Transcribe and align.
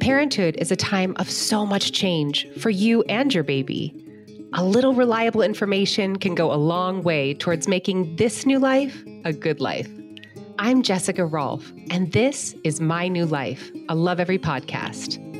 Parenthood 0.00 0.56
is 0.58 0.72
a 0.72 0.76
time 0.76 1.14
of 1.18 1.30
so 1.30 1.64
much 1.64 1.92
change 1.92 2.48
for 2.58 2.70
you 2.70 3.02
and 3.02 3.32
your 3.32 3.44
baby. 3.44 3.94
A 4.54 4.64
little 4.64 4.94
reliable 4.94 5.42
information 5.42 6.16
can 6.16 6.34
go 6.34 6.52
a 6.52 6.58
long 6.58 7.04
way 7.04 7.34
towards 7.34 7.68
making 7.68 8.16
this 8.16 8.44
new 8.46 8.58
life 8.58 9.04
a 9.24 9.32
good 9.32 9.60
life. 9.60 9.88
I'm 10.58 10.82
Jessica 10.82 11.24
Rolfe, 11.24 11.72
and 11.90 12.10
this 12.10 12.56
is 12.64 12.80
My 12.80 13.06
New 13.06 13.26
Life, 13.26 13.70
a 13.88 13.94
Lovevery 13.94 14.40
podcast. 14.40 15.31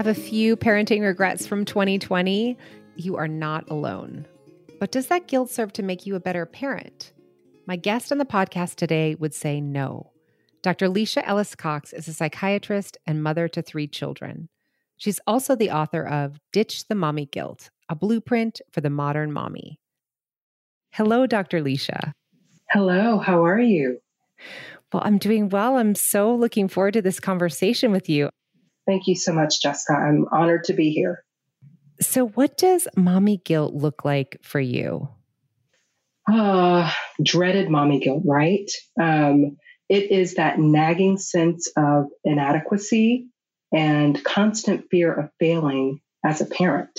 Have 0.00 0.06
a 0.06 0.14
few 0.14 0.56
parenting 0.56 1.02
regrets 1.02 1.46
from 1.46 1.66
2020? 1.66 2.56
You 2.96 3.16
are 3.16 3.28
not 3.28 3.68
alone. 3.68 4.24
But 4.78 4.92
does 4.92 5.08
that 5.08 5.28
guilt 5.28 5.50
serve 5.50 5.74
to 5.74 5.82
make 5.82 6.06
you 6.06 6.14
a 6.14 6.20
better 6.20 6.46
parent? 6.46 7.12
My 7.66 7.76
guest 7.76 8.10
on 8.10 8.16
the 8.16 8.24
podcast 8.24 8.76
today 8.76 9.14
would 9.16 9.34
say 9.34 9.60
no. 9.60 10.10
Dr. 10.62 10.88
Lecia 10.88 11.22
Ellis 11.28 11.54
Cox 11.54 11.92
is 11.92 12.08
a 12.08 12.14
psychiatrist 12.14 12.96
and 13.06 13.22
mother 13.22 13.46
to 13.48 13.60
three 13.60 13.86
children. 13.86 14.48
She's 14.96 15.20
also 15.26 15.54
the 15.54 15.70
author 15.70 16.06
of 16.06 16.40
Ditch 16.50 16.88
the 16.88 16.94
Mommy 16.94 17.26
Guilt, 17.26 17.68
a 17.90 17.94
blueprint 17.94 18.62
for 18.72 18.80
the 18.80 18.88
modern 18.88 19.30
mommy. 19.34 19.78
Hello, 20.92 21.26
Dr. 21.26 21.60
Lecia. 21.60 22.14
Hello, 22.70 23.18
how 23.18 23.44
are 23.44 23.60
you? 23.60 24.00
Well, 24.94 25.02
I'm 25.04 25.18
doing 25.18 25.50
well. 25.50 25.76
I'm 25.76 25.94
so 25.94 26.34
looking 26.34 26.68
forward 26.68 26.94
to 26.94 27.02
this 27.02 27.20
conversation 27.20 27.92
with 27.92 28.08
you. 28.08 28.30
Thank 28.90 29.06
you 29.06 29.14
so 29.14 29.32
much, 29.32 29.62
Jessica. 29.62 29.92
I'm 29.92 30.26
honored 30.32 30.64
to 30.64 30.72
be 30.72 30.90
here. 30.90 31.22
So, 32.00 32.26
what 32.26 32.58
does 32.58 32.88
mommy 32.96 33.36
guilt 33.36 33.72
look 33.72 34.04
like 34.04 34.38
for 34.42 34.58
you? 34.58 35.08
Uh, 36.28 36.90
dreaded 37.22 37.70
mommy 37.70 38.00
guilt, 38.00 38.24
right? 38.26 38.68
Um, 39.00 39.58
it 39.88 40.10
is 40.10 40.34
that 40.34 40.58
nagging 40.58 41.18
sense 41.18 41.70
of 41.76 42.06
inadequacy 42.24 43.28
and 43.72 44.24
constant 44.24 44.86
fear 44.90 45.14
of 45.14 45.30
failing 45.38 46.00
as 46.24 46.40
a 46.40 46.46
parent. 46.46 46.98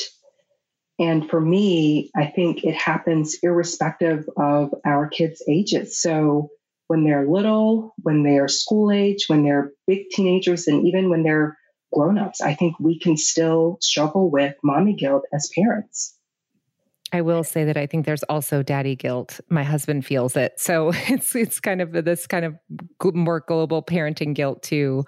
And 0.97 1.29
for 1.29 1.41
me, 1.41 2.09
I 2.15 2.27
think 2.27 2.63
it 2.63 2.75
happens 2.75 3.35
irrespective 3.43 4.29
of 4.37 4.73
our 4.85 5.09
kids' 5.09 5.43
ages. 5.45 5.99
So 5.99 6.51
when 6.87 7.03
they're 7.03 7.27
little, 7.27 7.93
when 8.01 8.23
they're 8.23 8.47
school 8.47 8.93
age, 8.93 9.25
when 9.27 9.43
they're 9.43 9.73
big 9.87 10.09
teenagers, 10.09 10.67
and 10.67 10.87
even 10.87 11.09
when 11.09 11.23
they're 11.23 11.57
grown-ups, 11.93 12.41
I 12.41 12.55
think 12.55 12.75
we 12.79 12.99
can 12.99 13.17
still 13.17 13.77
struggle 13.81 14.29
with 14.29 14.55
mommy 14.63 14.95
guilt 14.95 15.23
as 15.33 15.49
parents. 15.55 16.17
I 17.13 17.21
will 17.21 17.43
say 17.43 17.65
that 17.65 17.77
I 17.77 17.87
think 17.87 18.05
there's 18.05 18.23
also 18.23 18.63
daddy 18.63 18.95
guilt. 18.95 19.39
My 19.49 19.63
husband 19.63 20.05
feels 20.05 20.37
it. 20.37 20.53
So 20.57 20.91
it's 21.07 21.35
it's 21.35 21.59
kind 21.59 21.81
of 21.81 21.91
this 21.91 22.27
kind 22.27 22.45
of 22.45 22.55
more 23.13 23.43
global 23.45 23.83
parenting 23.83 24.33
guilt 24.33 24.63
too. 24.63 25.03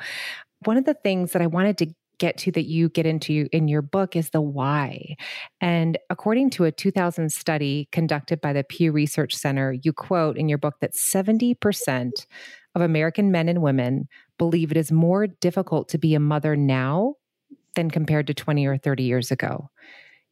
One 0.65 0.77
of 0.77 0.85
the 0.85 0.93
things 0.93 1.31
that 1.31 1.41
I 1.41 1.47
wanted 1.47 1.77
to 1.79 1.87
get 2.19 2.37
to 2.37 2.51
that 2.51 2.65
you 2.65 2.89
get 2.89 3.05
into 3.05 3.47
in 3.51 3.67
your 3.67 3.81
book 3.81 4.15
is 4.15 4.29
the 4.29 4.41
why. 4.41 5.15
And 5.59 5.97
according 6.09 6.51
to 6.51 6.63
a 6.65 6.71
2000 6.71 7.31
study 7.31 7.89
conducted 7.91 8.39
by 8.39 8.53
the 8.53 8.63
Pew 8.63 8.91
Research 8.91 9.35
Center, 9.35 9.75
you 9.83 9.91
quote 9.91 10.37
in 10.37 10.47
your 10.47 10.57
book 10.57 10.75
that 10.79 10.93
70% 10.93 12.25
of 12.75 12.81
American 12.81 13.31
men 13.31 13.49
and 13.49 13.61
women 13.61 14.07
believe 14.37 14.71
it 14.71 14.77
is 14.77 14.91
more 14.91 15.27
difficult 15.27 15.89
to 15.89 15.97
be 15.97 16.15
a 16.15 16.19
mother 16.19 16.55
now 16.55 17.15
than 17.75 17.89
compared 17.89 18.27
to 18.27 18.33
20 18.33 18.65
or 18.65 18.77
30 18.77 19.03
years 19.03 19.31
ago. 19.31 19.69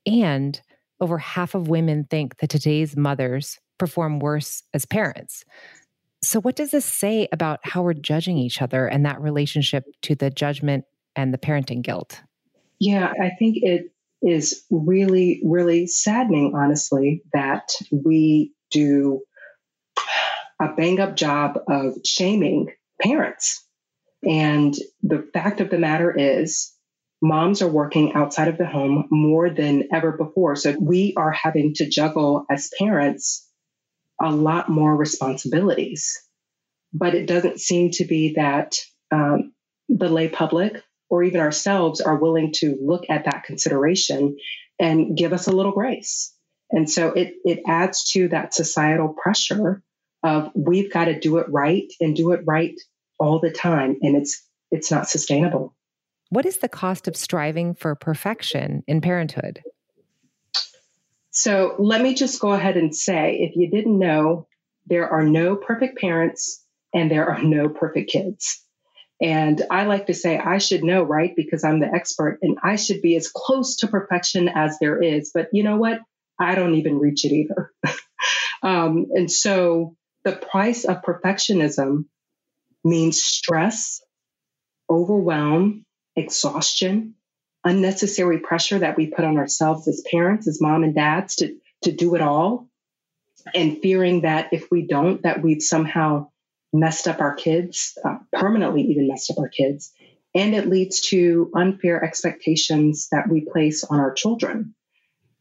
And 0.06 0.60
over 1.00 1.18
half 1.18 1.56
of 1.56 1.68
women 1.68 2.06
think 2.10 2.38
that 2.38 2.50
today's 2.50 2.96
mothers 2.96 3.60
perform 3.78 4.20
worse 4.20 4.64
as 4.74 4.86
parents. 4.86 5.44
So, 6.24 6.40
what 6.40 6.56
does 6.56 6.70
this 6.70 6.86
say 6.86 7.28
about 7.32 7.60
how 7.64 7.82
we're 7.82 7.94
judging 7.94 8.38
each 8.38 8.62
other 8.62 8.86
and 8.86 9.06
that 9.06 9.20
relationship 9.20 9.86
to 10.04 10.14
the 10.14 10.30
judgment 10.30 10.86
and 11.16 11.34
the 11.34 11.40
parenting 11.40 11.82
guilt? 11.82 12.22
Yeah, 12.80 13.12
I 13.20 13.32
think 13.40 13.58
it 13.62 13.92
is 14.22 14.64
really, 14.70 15.42
really 15.44 15.88
saddening, 15.88 16.54
honestly, 16.56 17.24
that 17.34 17.72
we 17.92 18.54
do 18.70 19.22
a 20.62 20.74
bang 20.76 21.00
up 21.00 21.16
job 21.16 21.60
of 21.68 21.96
shaming 22.06 22.68
parents. 23.02 23.66
And 24.24 24.76
the 25.02 25.28
fact 25.34 25.62
of 25.62 25.70
the 25.70 25.80
matter 25.80 26.16
is, 26.16 26.72
moms 27.22 27.62
are 27.62 27.68
working 27.68 28.14
outside 28.14 28.48
of 28.48 28.58
the 28.58 28.66
home 28.66 29.08
more 29.10 29.50
than 29.50 29.90
ever 29.94 30.12
before. 30.12 30.56
So 30.56 30.76
we 30.80 31.14
are 31.18 31.32
having 31.32 31.74
to 31.76 31.90
juggle 31.90 32.46
as 32.50 32.70
parents 32.78 33.48
a 34.22 34.32
lot 34.32 34.70
more 34.70 34.96
responsibilities. 34.96 36.20
But 36.94 37.16
it 37.16 37.26
doesn't 37.26 37.60
seem 37.60 37.92
to 37.92 38.06
be 38.06 38.34
that 38.36 38.76
um, 39.12 39.54
the 39.90 40.10
lay 40.10 40.28
public 40.30 40.84
or 41.10 41.24
even 41.24 41.42
ourselves 41.42 42.02
are 42.02 42.18
willing 42.18 42.54
to 42.54 42.78
look 42.82 43.06
at 43.10 43.26
that 43.26 43.44
consideration 43.44 44.38
and 44.80 45.18
give 45.18 45.34
us 45.34 45.48
a 45.48 45.52
little 45.52 45.72
grace. 45.72 46.34
And 46.70 46.90
so 46.90 47.10
it, 47.10 47.34
it 47.44 47.62
adds 47.68 48.12
to 48.12 48.30
that 48.30 48.54
societal 48.54 49.10
pressure 49.22 49.84
of 50.24 50.52
we've 50.56 50.92
got 50.92 51.06
to 51.06 51.20
do 51.20 51.38
it 51.38 51.48
right 51.50 51.92
and 52.00 52.16
do 52.16 52.32
it 52.32 52.42
right 52.46 52.80
all 53.20 53.40
the 53.40 53.52
time. 53.52 53.98
And 54.02 54.16
it's 54.16 54.46
it's 54.72 54.92
not 54.92 55.10
sustainable. 55.10 55.76
What 56.30 56.46
is 56.46 56.58
the 56.58 56.70
cost 56.70 57.08
of 57.08 57.18
striving 57.18 57.74
for 57.76 57.94
perfection 57.96 58.84
in 58.88 59.02
parenthood? 59.02 59.62
So 61.32 61.76
let 61.80 62.02
me 62.02 62.14
just 62.14 62.40
go 62.40 62.52
ahead 62.52 62.78
and 62.78 62.96
say 62.96 63.38
if 63.42 63.56
you 63.56 63.70
didn't 63.70 63.98
know, 63.98 64.48
there 64.88 65.10
are 65.10 65.24
no 65.24 65.56
perfect 65.56 66.00
parents 66.00 66.64
and 66.94 67.10
there 67.10 67.30
are 67.30 67.42
no 67.42 67.70
perfect 67.70 68.12
kids. 68.12 68.64
And 69.22 69.62
I 69.70 69.86
like 69.86 70.08
to 70.08 70.14
say 70.14 70.38
I 70.38 70.58
should 70.58 70.84
know, 70.84 71.04
right? 71.04 71.34
Because 71.36 71.64
I'm 71.64 71.80
the 71.80 71.94
expert 71.94 72.40
and 72.42 72.58
I 72.64 72.76
should 72.76 73.02
be 73.02 73.16
as 73.16 73.30
close 73.30 73.78
to 73.78 73.88
perfection 73.88 74.50
as 74.50 74.78
there 74.80 75.02
is. 75.02 75.32
But 75.34 75.50
you 75.54 75.64
know 75.64 75.78
what? 75.78 76.00
I 76.40 76.56
don't 76.56 76.76
even 76.76 76.98
reach 76.98 77.24
it 77.24 77.32
either. 77.32 77.72
um, 78.64 79.08
and 79.14 79.32
so 79.32 79.96
the 80.24 80.34
price 80.34 80.86
of 80.86 81.02
perfectionism 81.02 82.06
means 82.84 83.22
stress, 83.22 84.02
overwhelm, 84.90 85.86
exhaustion, 86.16 87.16
unnecessary 87.64 88.40
pressure 88.40 88.80
that 88.80 88.98
we 88.98 89.08
put 89.08 89.26
on 89.26 89.38
ourselves 89.38 89.88
as 89.88 90.04
parents, 90.10 90.48
as 90.48 90.62
mom 90.62 90.84
and 90.84 90.96
dads 90.96 91.36
to, 91.38 91.56
to 91.84 91.92
do 91.92 92.16
it 92.16 92.22
all, 92.22 92.68
and 93.54 93.80
fearing 93.82 94.22
that 94.22 94.50
if 94.52 94.68
we 94.72 94.86
don't, 94.88 95.24
that 95.24 95.42
we've 95.42 95.62
somehow 95.62 96.28
messed 96.74 97.08
up 97.08 97.20
our 97.20 97.36
kids, 97.36 97.98
uh, 98.04 98.18
permanently 98.34 98.84
even 98.84 99.08
messed 99.08 99.32
up 99.32 99.40
our 99.40 99.50
kids. 99.50 99.92
And 100.34 100.56
it 100.56 100.68
leads 100.68 101.02
to 101.10 101.52
unfair 101.54 102.04
expectations 102.04 103.10
that 103.12 103.30
we 103.30 103.42
place 103.42 103.84
on 103.84 104.00
our 104.00 104.14
children. 104.14 104.76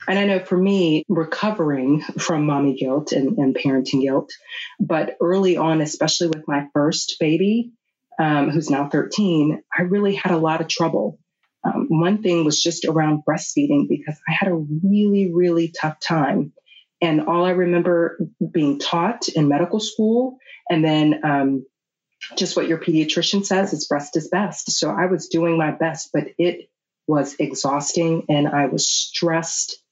And 0.08 0.18
I 0.18 0.24
know 0.24 0.40
for 0.40 0.56
me, 0.56 1.04
recovering 1.08 2.00
from 2.18 2.46
mommy 2.46 2.74
guilt 2.74 3.12
and, 3.12 3.38
and 3.38 3.54
parenting 3.54 4.02
guilt, 4.02 4.32
but 4.78 5.16
early 5.20 5.56
on, 5.56 5.80
especially 5.80 6.28
with 6.28 6.48
my 6.48 6.66
first 6.72 7.16
baby, 7.20 7.72
um, 8.18 8.50
who's 8.50 8.70
now 8.70 8.88
13, 8.88 9.62
I 9.76 9.82
really 9.82 10.14
had 10.14 10.32
a 10.32 10.38
lot 10.38 10.60
of 10.60 10.68
trouble. 10.68 11.18
Um, 11.64 11.86
one 11.88 12.22
thing 12.22 12.44
was 12.44 12.62
just 12.62 12.86
around 12.86 13.22
breastfeeding 13.28 13.88
because 13.88 14.18
I 14.28 14.32
had 14.32 14.50
a 14.50 14.54
really, 14.54 15.30
really 15.32 15.72
tough 15.78 16.00
time. 16.00 16.52
And 17.02 17.22
all 17.22 17.44
I 17.44 17.50
remember 17.50 18.18
being 18.52 18.78
taught 18.78 19.28
in 19.28 19.48
medical 19.48 19.80
school, 19.80 20.38
and 20.68 20.84
then 20.84 21.20
um, 21.24 21.66
just 22.36 22.56
what 22.56 22.68
your 22.68 22.78
pediatrician 22.78 23.44
says 23.44 23.72
is 23.72 23.86
breast 23.86 24.16
is 24.16 24.28
best. 24.28 24.70
So 24.72 24.90
I 24.90 25.06
was 25.06 25.28
doing 25.28 25.56
my 25.56 25.70
best, 25.70 26.10
but 26.12 26.24
it 26.38 26.70
was 27.06 27.36
exhausting 27.38 28.26
and 28.28 28.46
I 28.48 28.66
was 28.66 28.88
stressed 28.88 29.82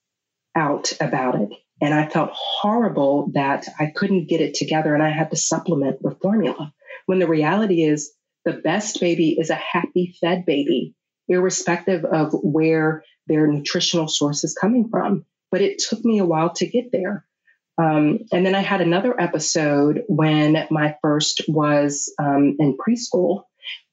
out 0.54 0.92
about 1.00 1.40
it. 1.40 1.50
And 1.80 1.94
I 1.94 2.08
felt 2.08 2.30
horrible 2.32 3.30
that 3.34 3.66
I 3.78 3.92
couldn't 3.94 4.28
get 4.28 4.40
it 4.40 4.54
together 4.54 4.94
and 4.94 5.02
I 5.02 5.10
had 5.10 5.30
to 5.30 5.36
supplement 5.36 6.02
with 6.02 6.20
formula. 6.20 6.72
When 7.06 7.20
the 7.20 7.28
reality 7.28 7.82
is, 7.82 8.12
the 8.44 8.54
best 8.54 9.00
baby 9.00 9.36
is 9.38 9.50
a 9.50 9.54
happy 9.54 10.16
fed 10.20 10.44
baby, 10.46 10.94
irrespective 11.28 12.04
of 12.04 12.32
where 12.42 13.04
their 13.26 13.46
nutritional 13.46 14.08
source 14.08 14.42
is 14.42 14.56
coming 14.58 14.88
from. 14.90 15.24
But 15.50 15.60
it 15.60 15.78
took 15.78 16.04
me 16.04 16.18
a 16.18 16.24
while 16.24 16.52
to 16.54 16.66
get 16.66 16.90
there. 16.92 17.24
Um, 17.80 18.20
and 18.32 18.44
then 18.44 18.54
I 18.54 18.60
had 18.60 18.80
another 18.80 19.18
episode 19.20 20.02
when 20.08 20.66
my 20.70 20.96
first 21.00 21.42
was 21.46 22.12
um, 22.18 22.56
in 22.58 22.76
preschool 22.76 23.44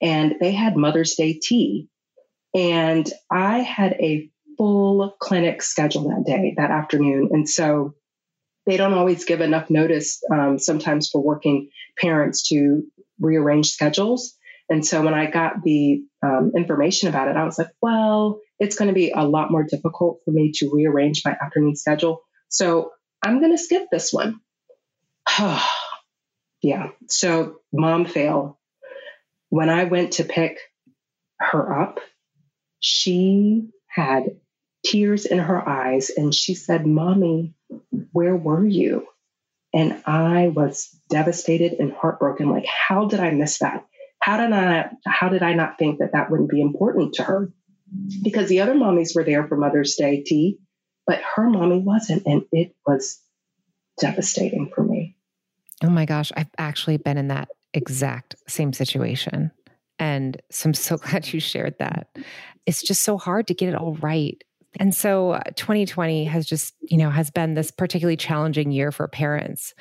and 0.02 0.36
they 0.40 0.52
had 0.52 0.76
Mother's 0.76 1.16
Day 1.16 1.40
tea. 1.42 1.88
And 2.54 3.08
I 3.32 3.60
had 3.60 3.94
a 3.94 4.30
full 4.58 5.16
clinic 5.20 5.62
schedule 5.62 6.10
that 6.10 6.26
day, 6.26 6.54
that 6.58 6.72
afternoon. 6.72 7.30
And 7.32 7.48
so 7.48 7.94
they 8.66 8.78
don't 8.78 8.94
always 8.94 9.26
give 9.26 9.42
enough 9.42 9.70
notice 9.70 10.22
um, 10.32 10.58
sometimes 10.58 11.10
for 11.10 11.22
working 11.22 11.70
parents 11.98 12.50
to 12.50 12.84
rearrange 13.20 13.70
schedules. 13.70 14.36
And 14.70 14.86
so 14.86 15.04
when 15.04 15.14
I 15.14 15.30
got 15.30 15.62
the 15.64 16.02
um, 16.24 16.54
information 16.56 17.08
about 17.10 17.28
it, 17.28 17.38
I 17.38 17.44
was 17.44 17.58
like, 17.60 17.70
well, 17.82 18.40
it's 18.58 18.76
going 18.76 18.88
to 18.88 18.96
be 18.96 19.12
a 19.12 19.24
lot 19.24 19.52
more 19.52 19.64
difficult 19.64 20.20
for 20.26 20.32
me 20.32 20.52
to 20.56 20.72
rearrange 20.74 21.22
my 21.24 21.38
afternoon 21.40 21.76
schedule. 21.76 22.22
So 22.50 22.92
I'm 23.22 23.40
going 23.40 23.52
to 23.52 23.62
skip 23.62 23.84
this 23.92 24.12
one. 24.12 24.40
yeah. 26.62 26.90
So, 27.08 27.58
mom 27.72 28.06
fail. 28.06 28.60
When 29.50 29.70
I 29.70 29.84
went 29.84 30.14
to 30.14 30.24
pick 30.24 30.58
her 31.40 31.82
up, 31.82 32.00
she 32.80 33.70
had 33.88 34.24
tears 34.86 35.26
in 35.26 35.40
her 35.40 35.68
eyes 35.68 36.10
and 36.10 36.34
she 36.34 36.54
said, 36.54 36.86
Mommy, 36.86 37.54
where 38.12 38.36
were 38.36 38.66
you? 38.66 39.08
And 39.74 40.02
I 40.06 40.48
was 40.48 40.90
devastated 41.10 41.74
and 41.74 41.92
heartbroken. 41.92 42.50
Like, 42.50 42.66
how 42.66 43.06
did 43.08 43.20
I 43.20 43.32
miss 43.32 43.60
that? 43.60 43.86
How 44.22 44.38
did 44.38 44.54
I, 44.54 44.90
how 45.06 45.30
did 45.30 45.44
I 45.44 45.54
not 45.54 45.78
think 45.78 46.00
that 46.00 46.14
that 46.14 46.32
wouldn't 46.32 46.50
be 46.50 46.62
important 46.62 47.16
to 47.16 47.24
her? 47.24 47.52
Because 48.24 48.48
the 48.48 48.62
other 48.62 48.74
mommies 48.74 49.16
were 49.16 49.24
there 49.24 49.48
for 49.48 49.58
Mother's 49.58 49.96
Day 49.96 50.24
tea, 50.26 50.60
but 51.06 51.22
her 51.36 51.50
mommy 51.50 51.80
wasn't. 51.80 52.26
And 52.26 52.44
it 52.52 52.76
was 52.88 53.20
devastating 54.00 54.72
for 54.74 54.84
me. 54.84 55.18
Oh 55.84 55.90
my 55.90 56.06
gosh. 56.06 56.32
I've 56.38 56.50
actually 56.58 56.98
been 56.98 57.18
in 57.18 57.28
that 57.28 57.50
exact 57.74 58.36
same 58.48 58.72
situation. 58.74 59.52
And 60.00 60.42
so 60.50 60.70
I'm 60.70 60.74
so 60.74 60.98
glad 60.98 61.32
you 61.32 61.40
shared 61.40 61.76
that. 61.80 62.08
It's 62.66 62.82
just 62.82 63.04
so 63.04 63.18
hard 63.18 63.48
to 63.48 63.54
get 63.54 63.70
it 63.70 63.76
all 63.76 63.96
right. 63.96 64.42
And 64.80 64.94
so 64.94 65.42
2020 65.56 66.28
uh, 66.28 66.32
has 66.32 66.46
just, 66.46 66.76
you 66.82 66.98
know, 66.98 67.10
has 67.10 67.30
been 67.30 67.54
this 67.54 67.72
particularly 67.72 68.18
challenging 68.18 68.72
year 68.72 68.92
for 68.92 69.08
parents. 69.08 69.74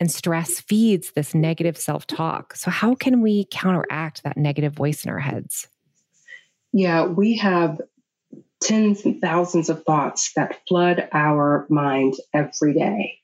And 0.00 0.10
stress 0.10 0.58
feeds 0.58 1.12
this 1.12 1.32
negative 1.32 1.76
self 1.76 2.08
talk. 2.08 2.56
So, 2.56 2.72
how 2.72 2.96
can 2.96 3.22
we 3.22 3.46
counteract 3.52 4.24
that 4.24 4.36
negative 4.36 4.72
voice 4.72 5.04
in 5.04 5.10
our 5.10 5.20
heads? 5.20 5.68
Yeah, 6.72 7.04
we 7.04 7.36
have 7.36 7.80
tens 8.60 9.04
and 9.04 9.20
thousands 9.20 9.68
of 9.68 9.84
thoughts 9.84 10.32
that 10.34 10.60
flood 10.66 11.08
our 11.12 11.66
mind 11.68 12.14
every 12.34 12.74
day. 12.74 13.18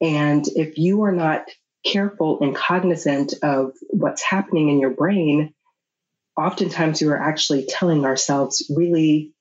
And 0.00 0.44
if 0.54 0.78
you 0.78 1.02
are 1.02 1.12
not 1.12 1.48
careful 1.84 2.38
and 2.40 2.54
cognizant 2.54 3.34
of 3.42 3.72
what's 3.90 4.22
happening 4.22 4.68
in 4.68 4.80
your 4.80 4.90
brain, 4.90 5.54
oftentimes 6.36 7.00
we 7.00 7.08
are 7.08 7.16
actually 7.16 7.66
telling 7.66 8.04
ourselves 8.04 8.70
really 8.74 9.33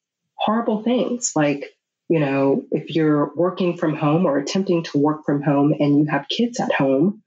horrible 0.44 0.84
things. 0.84 1.34
Like 1.36 1.72
you 2.10 2.20
know 2.20 2.64
if 2.72 2.96
you're 2.96 3.32
working 3.36 3.78
from 3.78 3.96
home 3.96 4.26
or 4.26 4.38
attempting 4.38 4.84
to 4.84 4.98
work 4.98 5.26
from 5.26 5.42
home 5.42 5.74
and 5.80 5.98
you 5.98 6.06
have 6.06 6.28
kids 6.28 6.60
at 6.60 6.72
home 6.74 7.24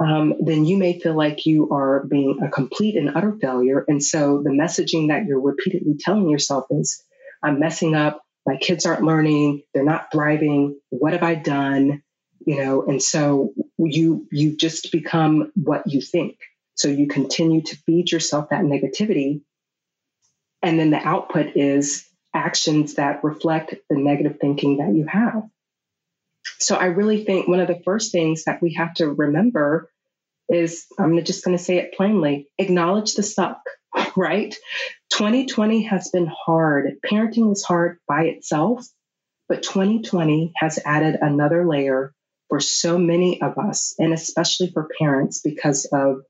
um, 0.00 0.34
then 0.40 0.64
you 0.64 0.76
may 0.76 0.98
feel 0.98 1.14
like 1.14 1.46
you 1.46 1.70
are 1.70 2.04
being 2.04 2.40
a 2.42 2.48
complete 2.48 2.96
and 2.96 3.16
utter 3.16 3.36
failure. 3.40 3.84
And 3.86 4.02
so 4.02 4.42
the 4.42 4.50
messaging 4.50 5.08
that 5.08 5.24
you're 5.26 5.40
repeatedly 5.40 5.96
telling 5.98 6.28
yourself 6.28 6.66
is 6.70 7.02
i'm 7.42 7.60
messing 7.60 7.94
up. 7.94 8.22
My 8.46 8.56
kids 8.56 8.84
aren't 8.84 9.04
learning. 9.04 9.62
They're 9.72 9.84
not 9.84 10.08
thriving. 10.12 10.78
What 10.90 11.12
have 11.12 11.22
i 11.22 11.34
done? 11.34 12.02
You 12.46 12.62
know 12.62 12.82
and 12.82 13.02
so 13.02 13.52
you 13.78 14.26
you 14.30 14.56
just 14.56 14.90
become 14.92 15.52
what 15.54 15.84
you 15.86 16.00
think. 16.00 16.36
So 16.74 16.88
you 16.88 17.06
continue 17.06 17.62
to 17.62 17.76
feed 17.86 18.10
yourself 18.10 18.50
that 18.50 18.64
negativity. 18.64 19.42
And 20.60 20.78
then 20.78 20.90
the 20.90 20.98
output 20.98 21.56
is 21.56 22.04
actions 22.34 22.94
that 22.94 23.24
reflect 23.24 23.74
the 23.88 23.96
negative 23.96 24.38
thinking 24.40 24.78
that 24.78 24.94
you 24.94 25.06
have. 25.06 25.44
So 26.58 26.76
I 26.76 26.86
really 26.86 27.24
think 27.24 27.48
one 27.48 27.60
of 27.60 27.68
the 27.68 27.80
first 27.84 28.12
things 28.12 28.44
that 28.44 28.60
we 28.60 28.74
have 28.74 28.94
to 28.94 29.08
remember 29.08 29.90
is 30.48 30.86
I'm 30.98 31.22
just 31.24 31.44
going 31.44 31.56
to 31.56 31.62
say 31.62 31.78
it 31.78 31.94
plainly 31.94 32.48
acknowledge 32.58 33.14
the 33.14 33.22
suck, 33.22 33.60
right? 34.16 34.54
2020 35.12 35.82
has 35.84 36.10
been 36.10 36.26
hard. 36.26 36.96
Parenting 37.04 37.52
is 37.52 37.64
hard 37.64 37.98
by 38.06 38.24
itself, 38.24 38.86
but 39.48 39.62
2020 39.62 40.52
has 40.56 40.78
added 40.84 41.18
another 41.20 41.66
layer 41.66 42.12
for 42.48 42.60
so 42.60 42.98
many 42.98 43.40
of 43.40 43.58
us, 43.58 43.94
and 43.98 44.12
especially 44.12 44.70
for 44.70 44.88
parents 44.98 45.40
because 45.40 45.86
of 45.86 46.22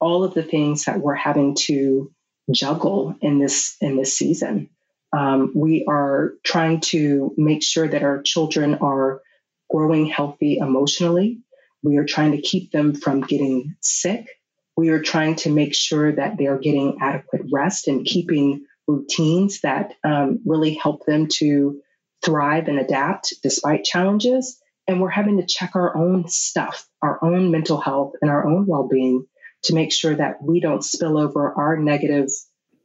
all 0.00 0.24
of 0.24 0.34
the 0.34 0.42
things 0.42 0.84
that 0.84 1.00
we're 1.00 1.14
having 1.14 1.54
to 1.54 2.12
juggle 2.50 3.16
in 3.20 3.40
this 3.40 3.76
in 3.80 3.96
this 3.96 4.16
season. 4.16 4.70
Um, 5.16 5.52
we 5.54 5.86
are 5.88 6.34
trying 6.44 6.80
to 6.92 7.32
make 7.38 7.62
sure 7.62 7.88
that 7.88 8.02
our 8.02 8.20
children 8.22 8.76
are 8.76 9.22
growing 9.70 10.06
healthy 10.06 10.58
emotionally. 10.58 11.40
We 11.82 11.96
are 11.96 12.04
trying 12.04 12.32
to 12.32 12.42
keep 12.42 12.70
them 12.70 12.94
from 12.94 13.22
getting 13.22 13.76
sick. 13.80 14.28
We 14.76 14.90
are 14.90 15.00
trying 15.00 15.36
to 15.36 15.50
make 15.50 15.74
sure 15.74 16.12
that 16.12 16.36
they 16.36 16.46
are 16.46 16.58
getting 16.58 16.98
adequate 17.00 17.42
rest 17.50 17.88
and 17.88 18.04
keeping 18.04 18.66
routines 18.86 19.60
that 19.62 19.94
um, 20.04 20.40
really 20.44 20.74
help 20.74 21.06
them 21.06 21.28
to 21.38 21.80
thrive 22.22 22.68
and 22.68 22.78
adapt 22.78 23.34
despite 23.42 23.84
challenges. 23.84 24.60
And 24.86 25.00
we're 25.00 25.08
having 25.08 25.38
to 25.38 25.46
check 25.46 25.72
our 25.74 25.96
own 25.96 26.28
stuff, 26.28 26.86
our 27.00 27.18
own 27.24 27.50
mental 27.50 27.80
health, 27.80 28.12
and 28.20 28.30
our 28.30 28.46
own 28.46 28.66
well 28.66 28.86
being 28.86 29.26
to 29.64 29.74
make 29.74 29.92
sure 29.92 30.14
that 30.14 30.42
we 30.42 30.60
don't 30.60 30.84
spill 30.84 31.18
over 31.18 31.52
our 31.54 31.78
negative, 31.78 32.28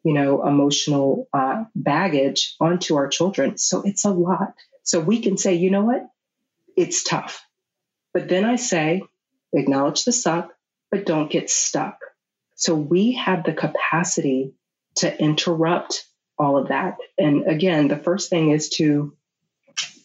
you 0.04 0.14
know, 0.14 0.46
emotional 0.48 1.28
uh, 1.34 1.64
baggage 1.76 2.56
onto 2.60 2.96
our 2.96 3.08
children. 3.08 3.58
So 3.58 3.84
it's 3.84 4.06
a 4.06 4.12
lot. 4.12 4.54
So 4.84 5.00
we 5.00 5.22
can 5.22 5.38
say, 5.38 5.56
you 5.56 5.70
know 5.70 5.84
what? 5.84 6.10
It's 6.76 7.04
tough. 7.04 7.46
But 8.14 8.28
then 8.28 8.46
I 8.46 8.56
say, 8.56 9.04
acknowledge 9.54 10.04
the 10.04 10.12
suck, 10.12 10.52
but 10.90 11.06
don't 11.06 11.32
get 11.32 11.50
stuck. 11.50 11.98
So 12.56 12.76
we 12.76 13.14
have 13.14 13.44
the 13.44 13.54
capacity 13.54 14.54
to 14.98 15.18
interrupt 15.22 16.06
all 16.38 16.58
of 16.58 16.70
that. 16.70 16.98
And 17.18 17.48
again, 17.48 17.88
the 17.88 17.98
first 17.98 18.30
thing 18.30 18.52
is 18.52 18.70
to 18.70 19.16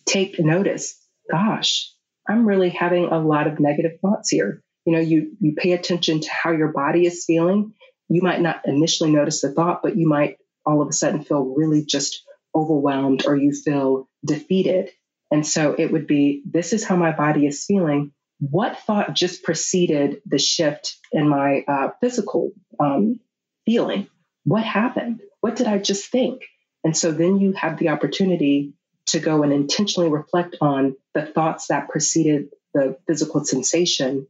take 0.05 0.39
notice. 0.39 1.01
Gosh, 1.31 1.93
I'm 2.29 2.47
really 2.47 2.71
having 2.71 3.07
a 3.07 3.19
lot 3.19 3.47
of 3.47 3.59
negative 3.59 3.99
thoughts 4.01 4.31
here 4.31 4.63
you 4.87 4.93
know 4.93 5.01
you 5.01 5.37
you 5.41 5.55
pay 5.55 5.73
attention 5.73 6.21
to 6.21 6.31
how 6.31 6.53
your 6.53 6.69
body 6.69 7.05
is 7.05 7.25
feeling 7.27 7.75
you 8.09 8.23
might 8.23 8.41
not 8.41 8.63
initially 8.65 9.11
notice 9.11 9.41
the 9.41 9.53
thought 9.53 9.81
but 9.83 9.97
you 9.97 10.09
might 10.09 10.39
all 10.67 10.83
of 10.83 10.89
a 10.89 10.93
sudden 10.93 11.23
feel 11.23 11.55
really 11.57 11.85
just 11.85 12.25
overwhelmed 12.55 13.27
or 13.27 13.37
you 13.37 13.53
feel 13.53 14.09
defeated. 14.25 14.91
And 15.31 15.47
so 15.47 15.75
it 15.79 15.93
would 15.93 16.07
be 16.07 16.43
this 16.45 16.73
is 16.73 16.85
how 16.85 16.97
my 16.97 17.13
body 17.13 17.47
is 17.47 17.65
feeling. 17.65 18.13
What 18.41 18.79
thought 18.81 19.15
just 19.15 19.43
preceded 19.45 20.21
the 20.27 20.39
shift 20.39 20.97
in 21.13 21.29
my 21.29 21.65
uh, 21.67 21.91
physical 22.01 22.53
um, 22.81 23.21
feeling? 23.65 24.09
What 24.45 24.65
happened? 24.65 25.21
What 25.41 25.57
did 25.57 25.67
i 25.67 25.79
just 25.79 26.11
think? 26.11 26.43
And 26.85 26.97
so 26.97 27.13
then 27.13 27.39
you 27.39 27.53
have 27.53 27.79
the 27.79 27.89
opportunity 27.91 28.75
to 29.07 29.21
go 29.21 29.43
and 29.43 29.53
intentionally 29.53 30.09
reflect 30.09 30.57
on 30.61 30.97
the 31.15 31.25
thoughts 31.25 31.69
that 31.69 31.89
preceded 31.89 32.49
the 32.75 32.97
physical 33.07 33.45
sensation 33.45 34.27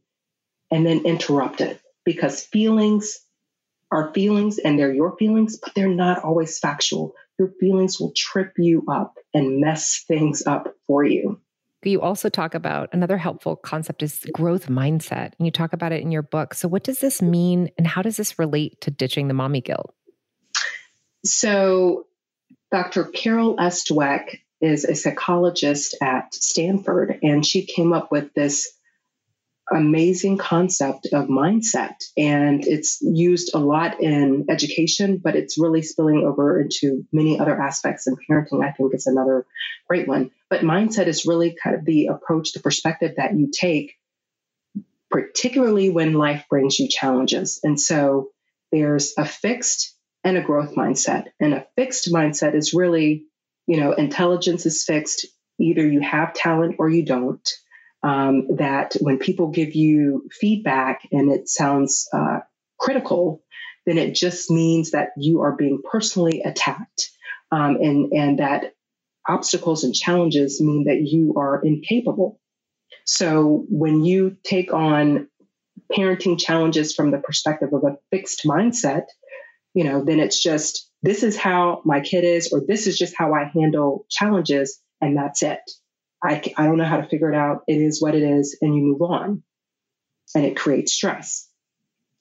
and 0.71 0.85
then 0.85 1.05
interrupt 1.05 1.61
it. 1.61 1.79
Because 2.05 2.43
feelings 2.43 3.19
are 3.91 4.13
feelings 4.13 4.57
and 4.57 4.77
they're 4.77 4.93
your 4.93 5.15
feelings, 5.17 5.57
but 5.57 5.73
they're 5.75 5.87
not 5.87 6.23
always 6.23 6.59
factual. 6.59 7.13
Your 7.39 7.51
feelings 7.59 7.99
will 7.99 8.13
trip 8.15 8.53
you 8.57 8.83
up 8.89 9.15
and 9.33 9.61
mess 9.61 10.03
things 10.07 10.45
up 10.45 10.75
for 10.87 11.03
you. 11.03 11.39
You 11.83 12.01
also 12.01 12.27
talk 12.27 12.53
about 12.53 12.89
another 12.91 13.17
helpful 13.17 13.55
concept 13.55 14.03
is 14.03 14.25
growth 14.33 14.67
mindset. 14.67 15.31
And 15.37 15.45
you 15.45 15.51
talk 15.51 15.71
about 15.71 15.93
it 15.93 16.01
in 16.01 16.11
your 16.11 16.23
book. 16.23 16.53
So, 16.53 16.67
what 16.67 16.83
does 16.83 16.99
this 16.99 17.21
mean 17.21 17.69
and 17.77 17.87
how 17.87 18.01
does 18.01 18.17
this 18.17 18.37
relate 18.37 18.81
to 18.81 18.91
ditching 18.91 19.29
the 19.29 19.33
mommy 19.33 19.61
guilt? 19.61 19.93
So, 21.23 22.07
Dr. 22.71 23.05
Carol 23.05 23.59
S. 23.59 23.89
Dweck 23.89 24.39
is 24.59 24.83
a 24.83 24.95
psychologist 24.95 25.95
at 26.01 26.33
Stanford, 26.33 27.19
and 27.23 27.45
she 27.45 27.65
came 27.65 27.93
up 27.93 28.11
with 28.11 28.33
this 28.33 28.76
amazing 29.71 30.37
concept 30.37 31.07
of 31.13 31.27
mindset. 31.27 31.95
And 32.17 32.65
it's 32.65 32.99
used 33.01 33.51
a 33.53 33.59
lot 33.59 34.01
in 34.01 34.45
education, 34.49 35.17
but 35.17 35.35
it's 35.35 35.57
really 35.57 35.81
spilling 35.81 36.25
over 36.25 36.59
into 36.59 37.05
many 37.11 37.39
other 37.39 37.59
aspects 37.59 38.07
in 38.07 38.15
parenting, 38.15 38.63
I 38.63 38.71
think 38.71 38.93
is 38.93 39.07
another 39.07 39.45
great 39.87 40.07
one. 40.07 40.31
But 40.49 40.61
mindset 40.61 41.07
is 41.07 41.25
really 41.25 41.57
kind 41.61 41.75
of 41.75 41.85
the 41.85 42.07
approach, 42.07 42.53
the 42.53 42.61
perspective 42.61 43.15
that 43.17 43.35
you 43.35 43.51
take, 43.51 43.95
particularly 45.11 45.89
when 45.89 46.13
life 46.13 46.45
brings 46.49 46.79
you 46.79 46.87
challenges. 46.87 47.59
And 47.63 47.79
so 47.79 48.29
there's 48.71 49.13
a 49.17 49.25
fixed 49.25 49.93
and 50.23 50.37
a 50.37 50.41
growth 50.41 50.75
mindset. 50.75 51.27
And 51.39 51.53
a 51.53 51.67
fixed 51.75 52.11
mindset 52.11 52.55
is 52.55 52.73
really, 52.73 53.25
you 53.65 53.77
know, 53.77 53.91
intelligence 53.91 54.65
is 54.65 54.83
fixed. 54.83 55.25
Either 55.59 55.85
you 55.85 56.01
have 56.01 56.33
talent 56.33 56.75
or 56.79 56.89
you 56.89 57.03
don't 57.03 57.47
um, 58.03 58.55
that 58.57 58.95
when 59.01 59.17
people 59.17 59.49
give 59.49 59.75
you 59.75 60.27
feedback 60.31 61.07
and 61.11 61.31
it 61.31 61.49
sounds 61.49 62.07
uh, 62.13 62.39
critical, 62.79 63.43
then 63.85 63.97
it 63.97 64.13
just 64.13 64.51
means 64.51 64.91
that 64.91 65.09
you 65.17 65.41
are 65.41 65.55
being 65.55 65.81
personally 65.89 66.41
attacked, 66.43 67.09
um, 67.51 67.77
and 67.81 68.11
and 68.13 68.39
that 68.39 68.73
obstacles 69.27 69.83
and 69.83 69.93
challenges 69.93 70.61
mean 70.61 70.85
that 70.85 71.01
you 71.01 71.35
are 71.37 71.61
incapable. 71.63 72.39
So 73.05 73.65
when 73.69 74.03
you 74.03 74.37
take 74.43 74.73
on 74.73 75.27
parenting 75.91 76.39
challenges 76.39 76.93
from 76.93 77.11
the 77.11 77.19
perspective 77.19 77.69
of 77.73 77.83
a 77.83 77.97
fixed 78.11 78.43
mindset, 78.45 79.03
you 79.73 79.83
know, 79.83 80.03
then 80.03 80.19
it's 80.19 80.41
just 80.41 80.89
this 81.03 81.23
is 81.23 81.37
how 81.37 81.81
my 81.85 82.01
kid 82.01 82.23
is, 82.23 82.51
or 82.51 82.61
this 82.67 82.87
is 82.87 82.97
just 82.97 83.15
how 83.17 83.33
I 83.33 83.45
handle 83.53 84.05
challenges, 84.09 84.81
and 85.01 85.15
that's 85.15 85.43
it. 85.43 85.59
I, 86.23 86.41
I 86.57 86.65
don't 86.65 86.77
know 86.77 86.85
how 86.85 86.97
to 86.97 87.07
figure 87.07 87.31
it 87.31 87.37
out. 87.37 87.63
It 87.67 87.77
is 87.77 88.01
what 88.01 88.15
it 88.15 88.23
is, 88.23 88.57
and 88.61 88.75
you 88.75 88.81
move 88.81 89.01
on. 89.01 89.43
And 90.35 90.45
it 90.45 90.57
creates 90.57 90.93
stress. 90.93 91.47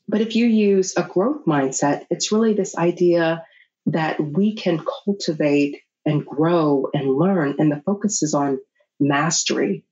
But 0.08 0.20
if 0.20 0.36
you 0.36 0.46
use 0.46 0.96
a 0.96 1.02
growth 1.02 1.44
mindset, 1.46 2.06
it's 2.10 2.30
really 2.30 2.54
this 2.54 2.76
idea 2.76 3.44
that 3.86 4.20
we 4.20 4.54
can 4.54 4.84
cultivate 5.04 5.80
and 6.04 6.24
grow 6.24 6.88
and 6.94 7.10
learn, 7.10 7.56
and 7.58 7.70
the 7.70 7.82
focus 7.84 8.22
is 8.22 8.34
on 8.34 8.58
mastery 9.00 9.84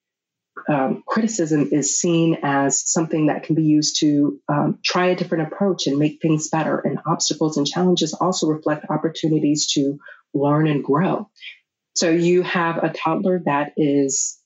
um, 0.68 1.02
criticism 1.06 1.68
is 1.72 1.98
seen 1.98 2.38
as 2.42 2.88
something 2.90 3.26
that 3.26 3.42
can 3.44 3.54
be 3.54 3.64
used 3.64 4.00
to 4.00 4.40
um, 4.48 4.78
try 4.84 5.06
a 5.06 5.16
different 5.16 5.52
approach 5.52 5.86
and 5.86 5.98
make 5.98 6.20
things 6.22 6.48
better. 6.48 6.78
And 6.78 7.00
obstacles 7.06 7.56
and 7.56 7.66
challenges 7.66 8.14
also 8.14 8.46
reflect 8.48 8.86
opportunities 8.88 9.66
to 9.74 9.98
learn 10.32 10.66
and 10.66 10.82
grow. 10.82 11.28
So 11.94 12.10
you 12.10 12.42
have 12.42 12.82
a 12.82 12.92
toddler 12.92 13.40
that 13.46 13.72
is 13.76 14.38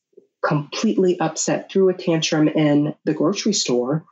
completely 0.44 1.18
upset 1.18 1.70
through 1.70 1.88
a 1.88 1.94
tantrum 1.94 2.48
in 2.48 2.94
the 3.04 3.14
grocery 3.14 3.54
store. 3.54 4.04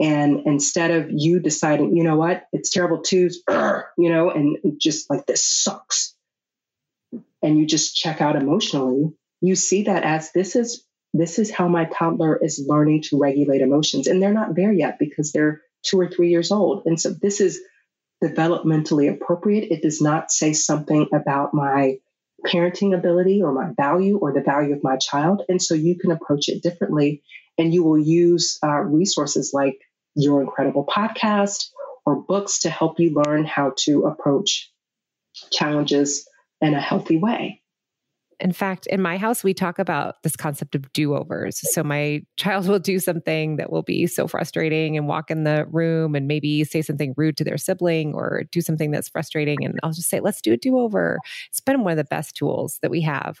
And 0.00 0.46
instead 0.46 0.90
of 0.90 1.10
you 1.10 1.40
deciding, 1.40 1.96
you 1.96 2.04
know 2.04 2.16
what, 2.16 2.46
it's 2.52 2.70
terrible 2.70 3.02
too, 3.02 3.30
you 3.48 4.10
know, 4.10 4.30
and 4.30 4.58
just 4.78 5.08
like 5.10 5.26
this 5.26 5.44
sucks, 5.44 6.14
and 7.42 7.58
you 7.58 7.66
just 7.66 7.94
check 7.94 8.20
out 8.20 8.36
emotionally, 8.36 9.12
you 9.40 9.54
see 9.54 9.84
that 9.84 10.02
as 10.02 10.32
this 10.32 10.56
is 10.56 10.84
this 11.12 11.38
is 11.38 11.50
how 11.50 11.68
my 11.68 11.84
toddler 11.84 12.36
is 12.36 12.64
learning 12.66 13.02
to 13.02 13.18
regulate 13.18 13.60
emotions. 13.60 14.08
And 14.08 14.20
they're 14.20 14.32
not 14.32 14.56
there 14.56 14.72
yet 14.72 14.98
because 14.98 15.30
they're 15.30 15.62
two 15.84 16.00
or 16.00 16.08
three 16.08 16.30
years 16.30 16.50
old. 16.50 16.86
And 16.86 17.00
so 17.00 17.10
this 17.10 17.40
is 17.40 17.60
developmentally 18.22 19.12
appropriate. 19.12 19.70
It 19.70 19.80
does 19.80 20.02
not 20.02 20.32
say 20.32 20.54
something 20.54 21.06
about 21.14 21.54
my 21.54 21.98
parenting 22.46 22.96
ability 22.96 23.42
or 23.42 23.52
my 23.52 23.70
value 23.76 24.18
or 24.18 24.32
the 24.32 24.40
value 24.40 24.74
of 24.74 24.82
my 24.82 24.96
child. 24.96 25.42
And 25.48 25.60
so 25.60 25.74
you 25.74 25.96
can 25.98 26.10
approach 26.10 26.48
it 26.48 26.62
differently 26.62 27.22
and 27.58 27.72
you 27.72 27.84
will 27.84 27.98
use 27.98 28.58
uh, 28.62 28.80
resources 28.80 29.52
like 29.52 29.78
your 30.14 30.42
incredible 30.42 30.86
podcast 30.86 31.70
or 32.06 32.22
books 32.22 32.60
to 32.60 32.70
help 32.70 33.00
you 33.00 33.14
learn 33.14 33.44
how 33.44 33.72
to 33.78 34.04
approach 34.04 34.70
challenges 35.50 36.28
in 36.60 36.74
a 36.74 36.80
healthy 36.80 37.16
way. 37.16 37.62
In 38.44 38.52
fact, 38.52 38.86
in 38.88 39.00
my 39.00 39.16
house, 39.16 39.42
we 39.42 39.54
talk 39.54 39.78
about 39.78 40.22
this 40.22 40.36
concept 40.36 40.74
of 40.74 40.92
do 40.92 41.16
overs. 41.16 41.62
So 41.72 41.82
my 41.82 42.20
child 42.36 42.68
will 42.68 42.78
do 42.78 42.98
something 42.98 43.56
that 43.56 43.72
will 43.72 43.82
be 43.82 44.06
so 44.06 44.28
frustrating 44.28 44.98
and 44.98 45.08
walk 45.08 45.30
in 45.30 45.44
the 45.44 45.66
room 45.70 46.14
and 46.14 46.28
maybe 46.28 46.62
say 46.64 46.82
something 46.82 47.14
rude 47.16 47.38
to 47.38 47.44
their 47.44 47.56
sibling 47.56 48.12
or 48.14 48.42
do 48.52 48.60
something 48.60 48.90
that's 48.90 49.08
frustrating. 49.08 49.64
And 49.64 49.80
I'll 49.82 49.92
just 49.92 50.10
say, 50.10 50.20
let's 50.20 50.42
do 50.42 50.52
a 50.52 50.58
do 50.58 50.78
over. 50.78 51.18
It's 51.48 51.60
been 51.60 51.82
one 51.84 51.92
of 51.92 51.96
the 51.96 52.04
best 52.04 52.36
tools 52.36 52.78
that 52.82 52.90
we 52.90 53.00
have. 53.00 53.40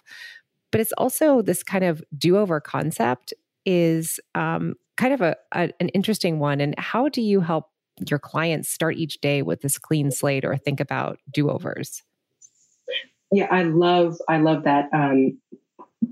But 0.72 0.80
it's 0.80 0.92
also 0.92 1.42
this 1.42 1.62
kind 1.62 1.84
of 1.84 2.02
do 2.16 2.38
over 2.38 2.58
concept 2.58 3.34
is 3.66 4.18
um, 4.34 4.74
kind 4.96 5.12
of 5.12 5.20
a, 5.20 5.36
a, 5.52 5.70
an 5.80 5.90
interesting 5.90 6.38
one. 6.38 6.62
And 6.62 6.74
how 6.78 7.10
do 7.10 7.20
you 7.20 7.42
help 7.42 7.68
your 8.08 8.18
clients 8.18 8.70
start 8.70 8.96
each 8.96 9.20
day 9.20 9.42
with 9.42 9.60
this 9.60 9.78
clean 9.78 10.10
slate 10.10 10.46
or 10.46 10.56
think 10.56 10.80
about 10.80 11.18
do 11.30 11.50
overs? 11.50 12.02
Yeah, 13.32 13.48
I 13.50 13.64
love 13.64 14.16
I 14.28 14.38
love 14.38 14.64
that 14.64 14.90
um, 14.92 15.40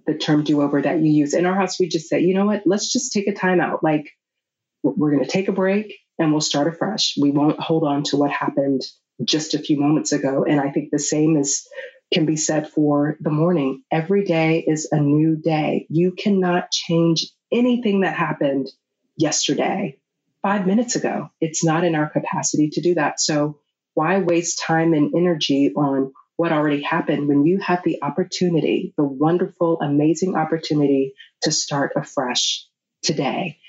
the 0.06 0.14
term 0.14 0.44
do 0.44 0.62
over 0.62 0.82
that 0.82 1.00
you 1.00 1.10
use. 1.12 1.34
In 1.34 1.46
our 1.46 1.54
house, 1.54 1.78
we 1.80 1.88
just 1.88 2.08
say, 2.08 2.20
you 2.20 2.34
know 2.34 2.46
what, 2.46 2.62
let's 2.66 2.92
just 2.92 3.12
take 3.12 3.28
a 3.28 3.34
time 3.34 3.60
out. 3.60 3.84
Like 3.84 4.10
we're 4.82 5.12
going 5.12 5.24
to 5.24 5.30
take 5.30 5.48
a 5.48 5.52
break 5.52 5.94
and 6.18 6.32
we'll 6.32 6.40
start 6.40 6.68
afresh. 6.68 7.16
We 7.20 7.30
won't 7.30 7.60
hold 7.60 7.84
on 7.84 8.04
to 8.04 8.16
what 8.16 8.30
happened 8.30 8.82
just 9.24 9.54
a 9.54 9.58
few 9.60 9.78
moments 9.80 10.12
ago. 10.12 10.44
And 10.48 10.60
I 10.60 10.70
think 10.70 10.90
the 10.90 10.98
same 10.98 11.36
is 11.36 11.66
can 12.12 12.26
be 12.26 12.36
said 12.36 12.68
for 12.70 13.16
the 13.20 13.30
morning. 13.30 13.82
Every 13.90 14.24
day 14.24 14.64
is 14.66 14.88
a 14.92 15.00
new 15.00 15.36
day. 15.36 15.86
You 15.90 16.12
cannot 16.12 16.70
change 16.70 17.26
anything 17.52 18.00
that 18.02 18.16
happened 18.16 18.68
yesterday, 19.16 19.98
five 20.42 20.66
minutes 20.66 20.96
ago. 20.96 21.30
It's 21.40 21.64
not 21.64 21.84
in 21.84 21.94
our 21.94 22.08
capacity 22.10 22.70
to 22.70 22.80
do 22.80 22.94
that. 22.94 23.20
So 23.20 23.60
why 23.94 24.18
waste 24.18 24.62
time 24.66 24.94
and 24.94 25.14
energy 25.14 25.72
on 25.76 26.12
what 26.42 26.50
already 26.50 26.82
happened 26.82 27.28
when 27.28 27.46
you 27.46 27.60
have 27.60 27.84
the 27.84 28.02
opportunity, 28.02 28.92
the 28.96 29.04
wonderful, 29.04 29.80
amazing 29.80 30.34
opportunity 30.34 31.14
to 31.40 31.52
start 31.52 31.92
afresh 31.94 32.66
today. 33.04 33.60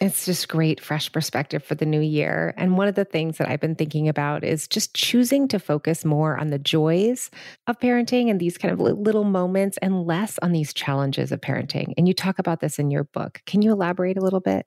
It's 0.00 0.24
just 0.24 0.46
great, 0.46 0.80
fresh 0.80 1.10
perspective 1.10 1.64
for 1.64 1.74
the 1.74 1.84
new 1.84 2.00
year. 2.00 2.54
And 2.56 2.78
one 2.78 2.86
of 2.86 2.94
the 2.94 3.04
things 3.04 3.38
that 3.38 3.48
I've 3.48 3.60
been 3.60 3.74
thinking 3.74 4.08
about 4.08 4.44
is 4.44 4.68
just 4.68 4.94
choosing 4.94 5.48
to 5.48 5.58
focus 5.58 6.04
more 6.04 6.38
on 6.38 6.50
the 6.50 6.58
joys 6.60 7.32
of 7.66 7.80
parenting 7.80 8.30
and 8.30 8.38
these 8.38 8.58
kind 8.58 8.72
of 8.72 8.78
little 8.78 9.24
moments 9.24 9.76
and 9.78 10.06
less 10.06 10.38
on 10.40 10.52
these 10.52 10.72
challenges 10.72 11.32
of 11.32 11.40
parenting. 11.40 11.94
And 11.98 12.06
you 12.06 12.14
talk 12.14 12.38
about 12.38 12.60
this 12.60 12.78
in 12.78 12.92
your 12.92 13.04
book. 13.12 13.42
Can 13.44 13.60
you 13.60 13.72
elaborate 13.72 14.16
a 14.16 14.22
little 14.22 14.38
bit? 14.38 14.66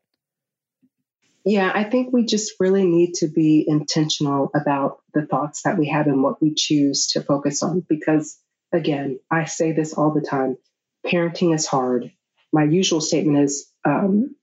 Yeah, 1.44 1.72
I 1.74 1.84
think 1.84 2.14
we 2.14 2.26
just 2.26 2.54
really 2.60 2.86
need 2.86 3.16
to 3.16 3.28
be 3.28 3.66
intentional 3.68 4.52
about 4.56 5.00
the 5.14 5.26
thoughts 5.26 5.64
that 5.64 5.78
we 5.78 5.90
have 5.90 6.08
and 6.08 6.22
what 6.22 6.42
we 6.42 6.54
choose 6.54 7.08
to 7.08 7.22
focus 7.22 7.64
on. 7.64 7.84
Because 7.88 8.38
again, 8.72 9.20
I 9.30 9.46
say 9.46 9.72
this 9.72 9.94
all 9.94 10.14
the 10.14 10.22
time 10.22 10.58
parenting 11.06 11.54
is 11.54 11.66
hard. 11.66 12.12
My 12.54 12.64
usual 12.64 13.02
statement 13.02 13.46
is 13.46 13.72
um, 13.86 14.36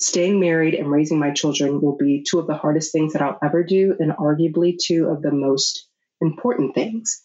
staying 0.00 0.40
married 0.40 0.74
and 0.74 0.90
raising 0.90 1.18
my 1.18 1.32
children 1.32 1.80
will 1.80 1.96
be 1.96 2.24
two 2.28 2.38
of 2.38 2.46
the 2.46 2.56
hardest 2.56 2.92
things 2.92 3.12
that 3.12 3.22
I'll 3.22 3.38
ever 3.42 3.62
do, 3.62 3.96
and 3.98 4.12
arguably 4.12 4.78
two 4.78 5.08
of 5.08 5.20
the 5.20 5.32
most 5.32 5.86
important 6.20 6.74
things 6.74 7.22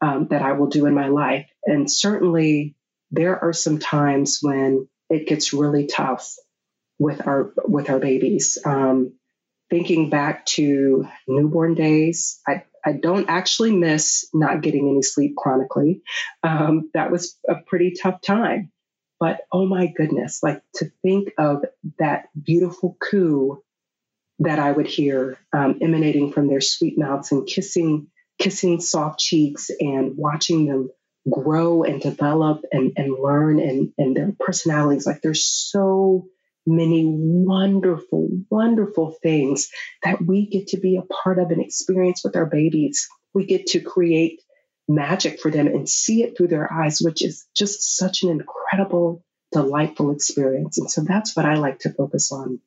um, 0.00 0.28
that 0.30 0.42
I 0.42 0.52
will 0.52 0.68
do 0.68 0.86
in 0.86 0.94
my 0.94 1.08
life. 1.08 1.48
And 1.64 1.90
certainly, 1.90 2.76
there 3.10 3.42
are 3.42 3.52
some 3.52 3.78
times 3.78 4.38
when 4.40 4.88
it 5.10 5.26
gets 5.26 5.52
really 5.52 5.86
tough 5.86 6.34
with 7.02 7.26
our 7.26 7.52
with 7.56 7.90
our 7.90 7.98
babies. 7.98 8.58
Um, 8.64 9.14
thinking 9.70 10.10
back 10.10 10.46
to 10.46 11.08
newborn 11.26 11.74
days, 11.74 12.40
I, 12.46 12.64
I 12.84 12.92
don't 12.92 13.28
actually 13.28 13.74
miss 13.74 14.28
not 14.32 14.60
getting 14.60 14.88
any 14.88 15.02
sleep 15.02 15.34
chronically. 15.36 16.02
Um, 16.42 16.90
that 16.94 17.10
was 17.10 17.38
a 17.48 17.54
pretty 17.66 17.94
tough 18.00 18.20
time. 18.20 18.70
But 19.18 19.40
oh 19.52 19.66
my 19.66 19.86
goodness, 19.86 20.40
like 20.42 20.62
to 20.76 20.90
think 21.02 21.32
of 21.38 21.64
that 21.98 22.28
beautiful 22.40 22.96
coo 23.00 23.62
that 24.40 24.58
I 24.58 24.72
would 24.72 24.88
hear 24.88 25.38
um, 25.52 25.78
emanating 25.80 26.32
from 26.32 26.48
their 26.48 26.60
sweet 26.60 26.98
mouths 26.98 27.32
and 27.32 27.46
kissing, 27.46 28.08
kissing 28.38 28.80
soft 28.80 29.20
cheeks 29.20 29.70
and 29.80 30.16
watching 30.16 30.66
them 30.66 30.90
grow 31.30 31.84
and 31.84 32.02
develop 32.02 32.62
and, 32.72 32.92
and 32.96 33.16
learn 33.16 33.60
and, 33.60 33.92
and 33.96 34.16
their 34.16 34.32
personalities. 34.40 35.06
Like 35.06 35.22
they're 35.22 35.34
so 35.34 36.26
many 36.66 37.04
wonderful, 37.06 38.28
wonderful 38.50 39.16
things 39.22 39.68
that 40.02 40.24
we 40.24 40.46
get 40.46 40.68
to 40.68 40.78
be 40.78 40.96
a 40.96 41.02
part 41.02 41.38
of 41.38 41.50
and 41.50 41.60
experience 41.60 42.22
with 42.24 42.36
our 42.36 42.46
babies. 42.46 43.08
We 43.34 43.46
get 43.46 43.66
to 43.68 43.80
create 43.80 44.40
magic 44.88 45.40
for 45.40 45.50
them 45.50 45.66
and 45.66 45.88
see 45.88 46.22
it 46.22 46.36
through 46.36 46.48
their 46.48 46.72
eyes, 46.72 47.00
which 47.00 47.22
is 47.24 47.46
just 47.56 47.96
such 47.96 48.22
an 48.22 48.30
incredible, 48.30 49.24
delightful 49.52 50.12
experience. 50.12 50.78
And 50.78 50.90
so 50.90 51.02
that's 51.02 51.36
what 51.36 51.46
I 51.46 51.54
like 51.54 51.80
to 51.80 51.92
focus 51.92 52.32
on 52.32 52.60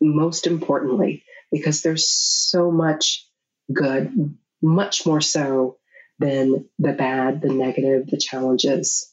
most 0.00 0.46
importantly, 0.46 1.24
because 1.52 1.82
there's 1.82 2.08
so 2.08 2.70
much 2.70 3.26
good, 3.72 4.34
much 4.62 5.06
more 5.06 5.20
so 5.20 5.76
than 6.18 6.68
the 6.78 6.92
bad, 6.92 7.42
the 7.42 7.48
negative, 7.48 8.06
the 8.06 8.16
challenges. 8.16 9.09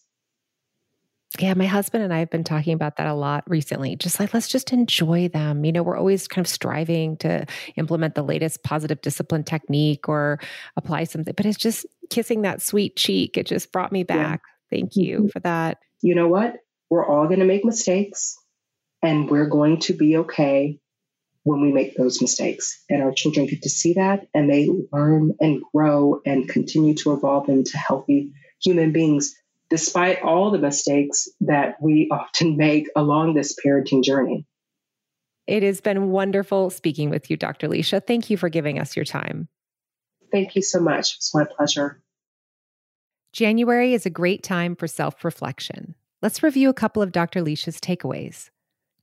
Yeah, 1.40 1.54
my 1.54 1.66
husband 1.66 2.04
and 2.04 2.14
I 2.14 2.20
have 2.20 2.30
been 2.30 2.44
talking 2.44 2.74
about 2.74 2.98
that 2.98 3.08
a 3.08 3.14
lot 3.14 3.44
recently. 3.48 3.96
Just 3.96 4.20
like, 4.20 4.34
let's 4.34 4.48
just 4.48 4.72
enjoy 4.72 5.28
them. 5.28 5.66
You 5.66 5.72
know, 5.72 5.84
we're 5.84 5.98
always 5.98 6.28
kind 6.28 6.44
of 6.44 6.50
striving 6.50 7.18
to 7.18 7.46
implement 7.76 8.16
the 8.16 8.24
latest 8.24 8.64
positive 8.64 9.02
discipline 9.02 9.44
technique 9.44 10.08
or 10.08 10.40
apply 10.78 11.04
something, 11.04 11.34
but 11.36 11.46
it's 11.46 11.58
just 11.58 11.86
kissing 12.10 12.44
that 12.44 12.62
sweet 12.62 12.96
cheek. 12.96 13.38
It 13.38 13.46
just 13.46 13.72
brought 13.72 13.92
me 13.92 14.04
back. 14.04 14.42
Yeah. 14.72 14.78
Thank 14.80 14.96
you 14.96 15.18
mm-hmm. 15.20 15.28
for 15.28 15.40
that. 15.42 15.80
You 16.02 16.16
know 16.16 16.28
what? 16.28 16.56
We're 16.90 17.06
all 17.06 17.28
going 17.28 17.40
to 17.40 17.46
make 17.46 17.66
mistakes 17.66 18.38
and 19.02 19.30
we're 19.30 19.50
going 19.50 19.80
to 19.82 19.94
be 19.94 20.18
okay 20.18 20.80
when 21.44 21.62
we 21.62 21.72
make 21.72 21.96
those 21.96 22.22
mistakes. 22.22 22.84
And 22.90 23.04
our 23.04 23.12
children 23.12 23.48
get 23.48 23.64
to 23.64 23.70
see 23.70 23.94
that 23.94 24.28
and 24.34 24.50
they 24.50 24.70
learn 24.92 25.36
and 25.40 25.62
grow 25.74 26.22
and 26.26 26.48
continue 26.48 26.94
to 26.96 27.14
evolve 27.14 27.50
into 27.50 27.78
healthy 27.78 28.32
human 28.62 28.92
beings 28.92 29.36
despite 29.70 30.22
all 30.22 30.52
the 30.52 30.60
mistakes 30.60 31.28
that 31.42 31.76
we 31.82 32.10
often 32.12 32.58
make 32.58 32.90
along 32.96 33.34
this 33.34 33.56
parenting 33.64 34.04
journey. 34.04 34.46
It 35.48 35.64
has 35.64 35.80
been 35.80 36.10
wonderful 36.10 36.70
speaking 36.70 37.10
with 37.10 37.30
you, 37.30 37.38
Dr. 37.38 37.68
Lecia. 37.68 38.02
Thank 38.06 38.30
you 38.30 38.38
for 38.38 38.50
giving 38.50 38.80
us 38.80 38.96
your 38.96 39.06
time. 39.06 39.48
Thank 40.32 40.56
you 40.56 40.62
so 40.62 40.80
much. 40.82 41.16
It's 41.16 41.34
my 41.34 41.46
pleasure. 41.46 42.02
January 43.32 43.94
is 43.94 44.06
a 44.06 44.10
great 44.10 44.44
time 44.44 44.76
for 44.76 44.88
self 44.88 45.24
reflection. 45.24 45.96
Let's 46.22 46.44
review 46.44 46.70
a 46.70 46.74
couple 46.74 47.02
of 47.02 47.12
Dr. 47.12 47.42
Lecia's 47.42 47.80
takeaways. 47.80 48.50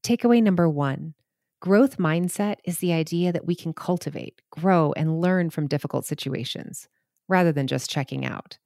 Takeaway 0.02 0.42
number 0.42 0.68
one 0.68 1.14
Growth 1.60 1.96
mindset 1.96 2.56
is 2.64 2.80
the 2.80 2.92
idea 2.92 3.32
that 3.32 3.46
we 3.46 3.54
can 3.54 3.72
cultivate, 3.72 4.42
grow, 4.50 4.92
and 4.98 5.18
learn 5.20 5.48
from 5.48 5.66
difficult 5.66 6.04
situations 6.04 6.88
rather 7.26 7.52
than 7.52 7.66
just 7.66 7.88
checking 7.88 8.26
out. 8.26 8.58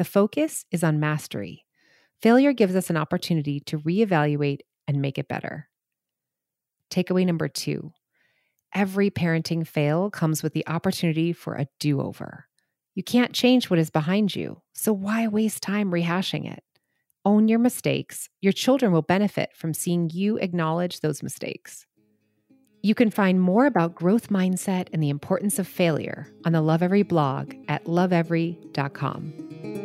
The 0.00 0.04
focus 0.04 0.64
is 0.70 0.82
on 0.82 0.98
mastery. 0.98 1.66
Failure 2.22 2.54
gives 2.54 2.74
us 2.74 2.88
an 2.88 2.96
opportunity 2.96 3.60
to 3.66 3.78
reevaluate 3.78 4.60
and 4.88 5.02
make 5.02 5.18
it 5.18 5.28
better. 5.28 5.68
Takeaway 6.90 7.26
number 7.26 7.48
two 7.48 7.92
every 8.74 9.10
parenting 9.10 9.66
fail 9.66 10.08
comes 10.08 10.42
with 10.42 10.54
the 10.54 10.66
opportunity 10.66 11.34
for 11.34 11.52
a 11.52 11.66
do 11.78 12.00
over. 12.00 12.46
You 12.94 13.02
can't 13.02 13.34
change 13.34 13.68
what 13.68 13.78
is 13.78 13.90
behind 13.90 14.34
you, 14.34 14.62
so 14.72 14.90
why 14.90 15.26
waste 15.26 15.62
time 15.62 15.90
rehashing 15.90 16.50
it? 16.50 16.64
Own 17.26 17.46
your 17.46 17.58
mistakes. 17.58 18.30
Your 18.40 18.54
children 18.54 18.92
will 18.92 19.02
benefit 19.02 19.50
from 19.54 19.74
seeing 19.74 20.08
you 20.08 20.38
acknowledge 20.38 21.00
those 21.00 21.22
mistakes. 21.22 21.84
You 22.82 22.94
can 22.94 23.10
find 23.10 23.38
more 23.38 23.66
about 23.66 23.96
growth 23.96 24.30
mindset 24.30 24.88
and 24.94 25.02
the 25.02 25.10
importance 25.10 25.58
of 25.58 25.68
failure 25.68 26.32
on 26.46 26.52
the 26.52 26.62
Lovevery 26.62 27.06
blog 27.06 27.52
at 27.68 27.84
lovevery.com. 27.84 29.79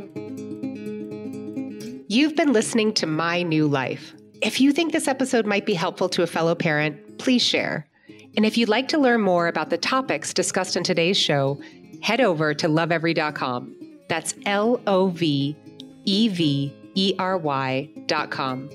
You've 2.16 2.38
been 2.38 2.54
listening 2.54 2.94
to 2.94 3.06
My 3.06 3.44
New 3.44 3.68
Life. 3.68 4.14
If 4.42 4.62
you 4.62 4.72
think 4.72 4.94
this 4.94 5.10
episode 5.10 5.46
might 5.46 5.66
be 5.66 5.74
helpful 5.74 6.08
to 6.08 6.24
a 6.24 6.28
fellow 6.28 6.56
parent, 6.56 7.18
please 7.18 7.42
share. 7.42 7.90
And 8.38 8.46
if 8.46 8.58
you'd 8.58 8.70
like 8.70 8.88
to 8.88 8.98
learn 8.98 9.20
more 9.20 9.50
about 9.50 9.70
the 9.70 9.78
topics 9.78 10.34
discussed 10.34 10.78
in 10.78 10.84
today's 10.86 11.18
show, 11.18 11.60
head 12.02 12.22
over 12.22 12.54
to 12.54 12.70
lovevery.com. 12.70 13.76
That's 14.08 14.34
L 14.46 14.80
O 14.88 15.10
V 15.10 15.58
E 16.06 16.30
V 16.30 16.74
E 16.94 17.16
R 17.20 17.38
Y.com. 17.38 18.70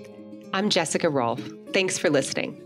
I'm 0.52 0.68
Jessica 0.68 1.09
Rolfe. 1.09 1.50
Thanks 1.73 1.97
for 1.97 2.11
listening. 2.11 2.61